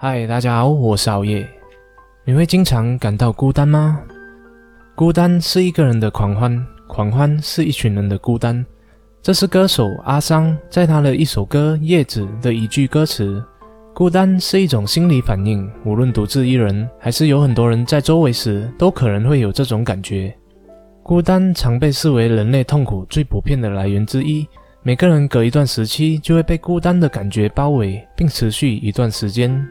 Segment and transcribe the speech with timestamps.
[0.00, 1.44] 嗨，大家好，我是熬夜。
[2.24, 4.00] 你会经常感到孤单吗？
[4.94, 8.64] 孤单是一个人的狂欢，狂欢是一群人的孤单。
[9.20, 13.44] 这是歌手阿桑在他的一首歌《叶子》的一句歌词。
[13.92, 20.32] 孤单是一种心理反应，无论独自一人，还是有很多人在周围时，都可能会有这种感觉。
[21.02, 24.46] 孤单常被视为人类痛苦最普遍的来源之一。
[24.84, 29.68] 每个人隔一段时期就会被孤单的感觉包围，并持续一段时间。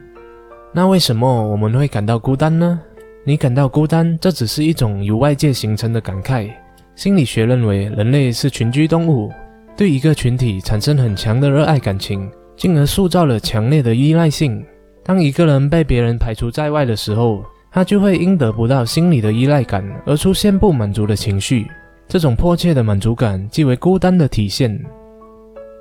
[0.77, 2.79] 那为什么我们会感到孤单呢？
[3.23, 6.51] 你感到孤单，这只是一种由外界形成的感慨。
[6.93, 9.31] 心理学认为，人类是群居动物，
[9.75, 14.63] 对一个群体产生很强的热爱感情，进而塑造了强烈的依赖性。
[15.03, 21.65] 当一个人被别人排除在外的时候，他就会因得不到心理的依赖感而出现不满足的情绪，
[22.07, 24.79] 这种迫切的满足感即为孤单的体现。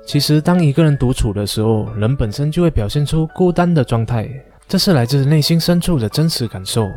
[0.07, 4.27] 其实，当一个人独处的时候，人本身就会表现出孤单的状态，
[4.67, 6.91] 这是来自内心深处的真实感受。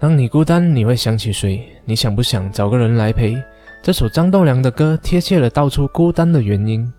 [0.00, 1.64] 当你孤单，你会想起谁？
[1.84, 3.40] 你想不想找个人来陪？
[3.80, 6.92] 这首张栋梁的歌贴切地道出孤单的原因，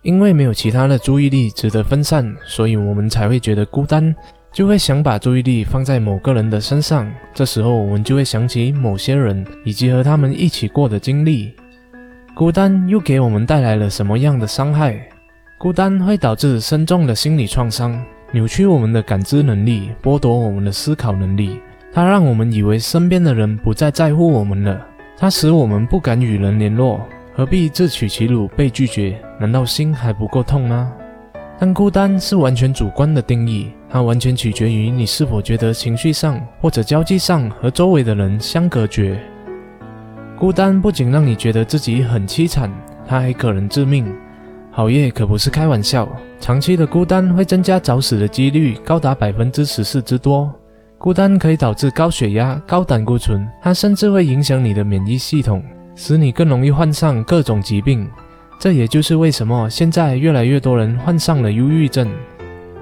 [0.00, 4.14] 因为没有其他的注意力值得分散，所以我们才会觉得孤单。
[4.50, 11.54] 就会想把注意力放在某个人的身上，这时候我们就会想起某些人以及和他们一起过的经历。
[12.34, 14.98] 孤单又给我们带来了什么样的伤害？
[15.58, 21.60] 孤单会导致深重的心理创伤，扭曲我们的感知能力，剥夺我们的思考能力。
[21.92, 24.84] 它让我们以为身边的人不再在乎我们了，
[25.16, 27.00] 它使我们不敢与人联络。
[27.34, 29.18] 何必自取其辱被拒绝？
[29.38, 30.92] 难道心还不够痛吗？
[31.58, 39.18] 但孤单是完全主观的定义，它完全取决于你是否觉得情绪上或者交际上和周围的人相隔绝。
[40.38, 42.70] 孤单不仅让你觉得自己很凄惨，
[43.06, 44.12] 它还可能致命。
[44.76, 46.06] 熬夜可不是开玩笑，
[46.38, 50.52] 长期的孤单会增加早死的几率高达百分之十四之多。
[50.98, 58.06] 孤单可以导致高血压、高胆固醇，它甚至会影响你的免疫系统，使你更容易患上各种疾病。
[58.60, 62.10] 这也就是为什么现在越来越多人患上了忧郁症。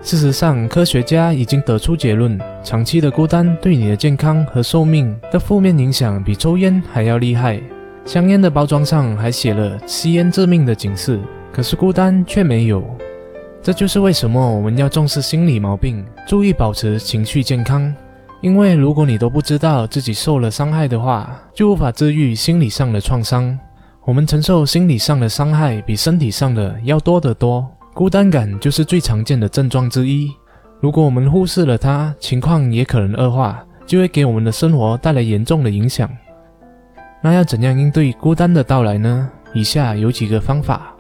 [0.03, 7.61] 事实上，科学家已经得出结论：长期的孤单对你的健康和寿命的负面影响比抽烟还要厉害。
[8.05, 11.19] 香烟的包装上还写了“吸烟致命”的警示，
[11.55, 12.83] 可是孤单却没有。
[13.63, 17.95] 这就是为什么我们要重视心理毛病，注意保持情绪健康。
[18.41, 23.57] 因为如果你都不知道自己受了伤害的话，就无法治愈心理上的创伤。
[24.05, 30.29] 我们承受心理上的伤害比身体上的要多得多，孤单感就是最常见的症状之一。
[30.81, 36.11] 如果我们忽视了它，情况也可能恶化，就会给我们的生活带来严重的影响。
[37.23, 39.31] 那要怎样应对孤单的到来呢？
[39.55, 40.94] 以下有几个方法：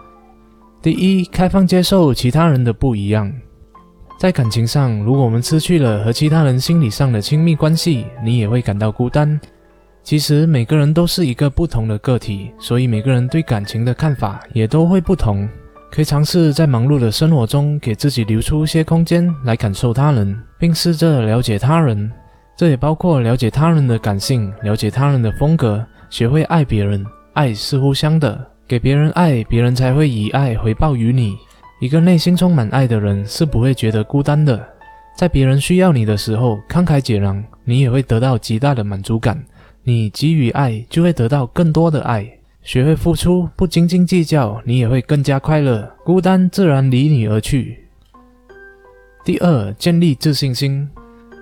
[0.84, 3.32] 第一，开放接受其他人的不一样。
[4.18, 9.40] 在感情上，如果我们失去了和其他人心理上的亲密关系，你也会感到孤单。
[10.02, 15.48] 其实每个人都是一个不同的个体，所以每个人对感情的看法也都会不同。
[15.90, 22.12] 可以尝试在忙碌的生活中，给自己留出一些空间来感受他人，并试着了解他人。
[22.58, 27.02] 这也包括了解他人的感性，了解他人的风格，学会爱别人。
[27.32, 31.36] 爱是互相的，给别人爱，别人才会以爱回报于你。
[31.80, 34.66] 一个内心充满爱的人是不会觉得孤单的。
[35.16, 39.44] 在别人需要你的时候，慷慨解囊，你也会得到极大的满足感。
[39.82, 42.26] 你给予爱，就会得到更多的爱。
[42.62, 45.86] 学会付出，不斤斤计较，你也会更加快乐。
[46.02, 47.78] 孤单自然离你而去。
[49.26, 50.88] 第二，建立自信心。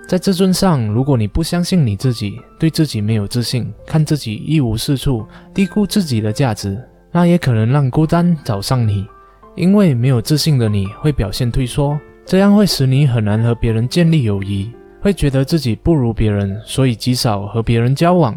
[0.09, 6.77] 在自尊上，如果你不相信你自己，对自己没有自信，看自己一无是处，低估自己的价值，
[7.13, 9.07] 那也可能让孤单找上你。
[9.55, 14.69] 因为没有自信的你会表现退缩，这样会使你很难和别人建立友谊。
[14.99, 18.35] 会觉得自己不如别人，所以极少和别人交往，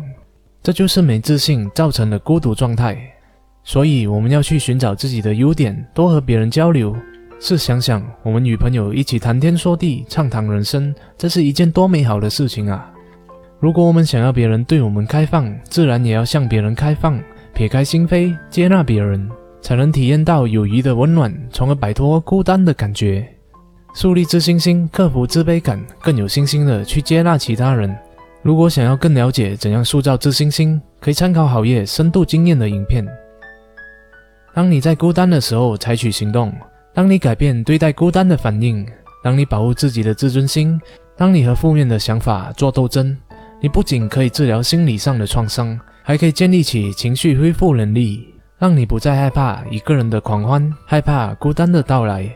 [0.62, 2.98] 这就是没自信造成的孤独状态。
[3.64, 6.94] 所以我们要去寻找自己的优点，多和别人交流。
[7.38, 12.90] 试想想，我们与朋友一起谈天说地，畅谈人生，这是一件多美好的事情啊！
[13.60, 17.18] 如果我们想要别人对我们开放，自然也要向别人开放，
[17.56, 19.30] 撇开心扉，接纳别人，
[19.62, 23.26] 才能体验到友谊的温暖，从而摆脱孤单的感觉。
[23.94, 27.96] 树立自信心，克服自卑感，更有信心的去接纳其他人。
[28.42, 33.02] 如果想要更了解怎样塑造自信心，可以参考好业深度经验的影片。
[34.52, 36.52] 当你在孤单的时候采取行动，
[36.92, 38.86] 当你改变对待孤单的反应，
[39.24, 40.78] 当你保护自己的自尊心，
[41.16, 43.16] 当你和负面的想法做斗争，
[43.62, 52.30] 你不仅可以治疗心理上的创伤，还可以建立起情绪恢复能力，让你不再害怕一个人的狂欢，害怕孤单的到来。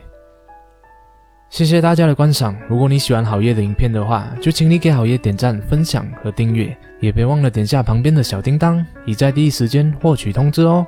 [1.49, 2.53] 谢谢大家的观赏。
[2.67, 10.85] 如果你喜欢好夜的影片的话，就请你给好夜点赞、分享和订阅，也别忘了点下旁边的小叮当，以在第一时间获取通知哦。